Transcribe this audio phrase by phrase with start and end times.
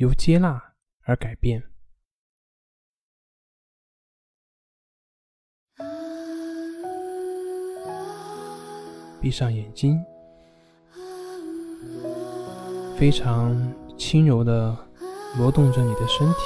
[0.00, 0.72] 由接纳
[1.02, 1.62] 而改变。
[9.20, 10.02] 闭上眼睛，
[12.98, 13.54] 非常
[13.98, 14.74] 轻柔的
[15.36, 16.38] 挪动着你的身体，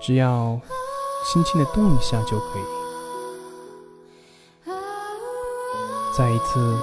[0.00, 0.60] 只要
[1.26, 2.62] 轻轻的动一下就可以。
[6.16, 6.78] 再一次。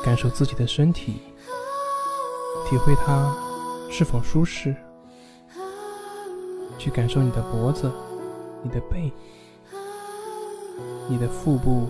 [0.00, 1.20] 感受自己的身体，
[2.66, 3.36] 体会它
[3.90, 4.74] 是否舒适。
[6.78, 7.90] 去感受你的脖子、
[8.62, 9.12] 你的背、
[11.08, 11.88] 你的腹部、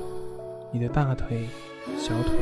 [0.72, 1.48] 你的大腿、
[1.98, 2.32] 小腿，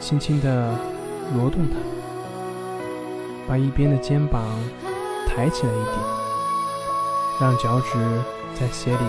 [0.00, 0.74] 轻轻的
[1.32, 1.76] 挪动它，
[3.46, 4.42] 把一边的肩膀
[5.28, 5.96] 抬起来一点，
[7.40, 7.98] 让脚趾
[8.54, 9.04] 在鞋里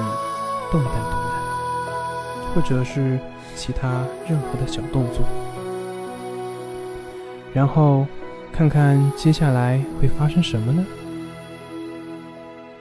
[0.72, 3.20] 动弹动弹，或者是。
[3.56, 5.22] 其他任何的小动作，
[7.54, 8.08] 然后
[8.52, 10.86] 看看接下来会发生什么呢？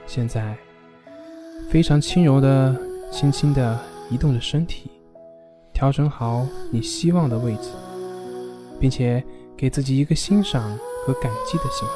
[0.07, 0.55] 现在
[1.69, 2.75] 非常轻柔的、
[3.11, 4.89] 轻轻的移动着身体，
[5.73, 7.69] 调整好你希望的位置，
[8.79, 9.23] 并且
[9.55, 10.61] 给自己一个欣赏
[11.05, 11.93] 和感激的信号。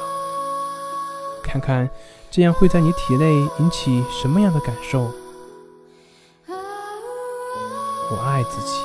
[1.42, 1.88] 看看
[2.30, 5.10] 这样会在你体内引起什么样的感受？
[8.10, 8.80] 我爱自己，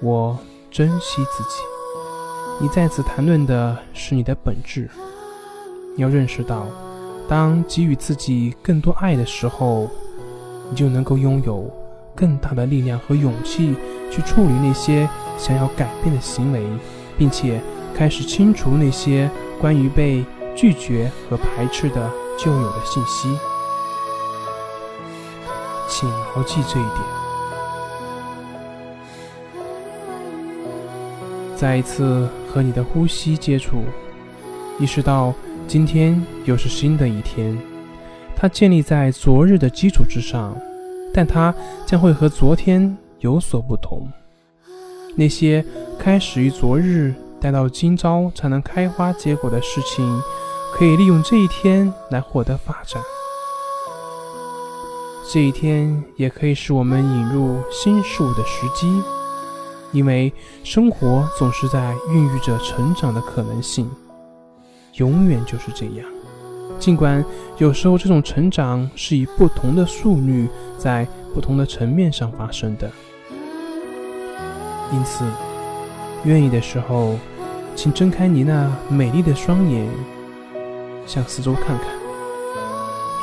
[0.00, 0.38] 我
[0.70, 1.73] 珍惜自己。
[2.60, 4.88] 你在此谈论的是你的本质。
[5.96, 6.66] 你要认识到，
[7.28, 9.90] 当给予自己更多爱的时候，
[10.70, 11.70] 你就能够拥有
[12.14, 13.74] 更大的力量和勇气
[14.10, 16.64] 去处理那些想要改变的行为，
[17.18, 17.60] 并且
[17.94, 19.28] 开始清除那些
[19.60, 20.24] 关于被
[20.54, 23.36] 拒绝和排斥的旧有的信息。
[25.88, 27.23] 请牢记这一点。
[31.56, 33.84] 再一次和你的呼吸接触，
[34.78, 35.32] 意识到
[35.66, 37.56] 今天又是新的一天。
[38.36, 40.56] 它建立在昨日的基础之上，
[41.12, 41.54] 但它
[41.86, 44.06] 将会和昨天有所不同。
[45.16, 45.64] 那些
[45.98, 50.20] 开始于昨日，待到今朝才能开花结果的事情，
[50.74, 53.00] 可以利用这一天来获得发展。
[55.32, 59.02] 这一天也可以是我们引入新事物的时机。
[59.94, 60.30] 因为
[60.64, 63.88] 生活总是在孕育着成长的可能性，
[64.94, 66.04] 永远就是这样。
[66.80, 67.24] 尽管
[67.58, 72.90] 有时候这种成长是以不同的速率在不同的层面上发生的。
[74.92, 75.24] 因此，
[76.24, 77.14] 愿意的时候，
[77.76, 79.88] 请睁开你那美丽的双眼，
[81.06, 81.86] 向四周看看，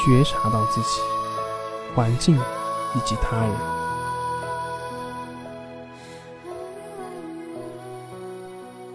[0.05, 1.01] 觉察到自己、
[1.93, 2.37] 环境
[2.95, 3.80] 以及他人。